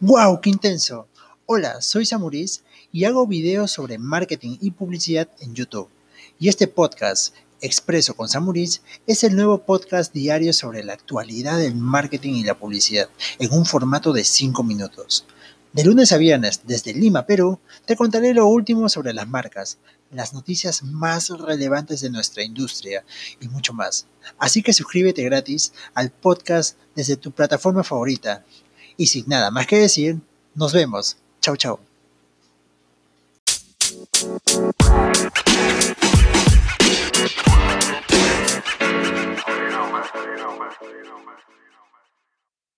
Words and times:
¡Wow! 0.00 0.40
¡Qué 0.40 0.50
intenso! 0.50 1.08
Hola, 1.44 1.80
soy 1.80 2.06
Samuris 2.06 2.62
y 2.92 3.02
hago 3.02 3.26
videos 3.26 3.72
sobre 3.72 3.98
marketing 3.98 4.56
y 4.60 4.70
publicidad 4.70 5.28
en 5.40 5.56
YouTube. 5.56 5.88
Y 6.38 6.48
este 6.48 6.68
podcast, 6.68 7.34
Expreso 7.60 8.14
con 8.14 8.28
Samuris, 8.28 8.80
es 9.08 9.24
el 9.24 9.34
nuevo 9.34 9.58
podcast 9.64 10.14
diario 10.14 10.52
sobre 10.52 10.84
la 10.84 10.92
actualidad 10.92 11.58
del 11.58 11.74
marketing 11.74 12.34
y 12.34 12.44
la 12.44 12.56
publicidad, 12.56 13.08
en 13.40 13.52
un 13.52 13.66
formato 13.66 14.12
de 14.12 14.22
5 14.22 14.62
minutos. 14.62 15.26
De 15.72 15.82
lunes 15.82 16.12
a 16.12 16.16
viernes, 16.16 16.60
desde 16.64 16.94
Lima, 16.94 17.26
Perú, 17.26 17.58
te 17.84 17.96
contaré 17.96 18.34
lo 18.34 18.46
último 18.46 18.88
sobre 18.88 19.12
las 19.12 19.26
marcas, 19.26 19.78
las 20.12 20.32
noticias 20.32 20.84
más 20.84 21.28
relevantes 21.30 22.02
de 22.02 22.10
nuestra 22.10 22.44
industria 22.44 23.04
y 23.40 23.48
mucho 23.48 23.72
más. 23.72 24.06
Así 24.38 24.62
que 24.62 24.72
suscríbete 24.72 25.24
gratis 25.24 25.72
al 25.92 26.10
podcast 26.10 26.78
desde 26.94 27.16
tu 27.16 27.32
plataforma 27.32 27.82
favorita 27.82 28.44
y 28.98 29.06
sin 29.06 29.26
nada 29.28 29.50
más 29.50 29.66
que 29.66 29.78
decir, 29.78 30.18
nos 30.54 30.74
vemos. 30.74 31.16
Chau, 31.40 31.56
chau. 31.56 31.78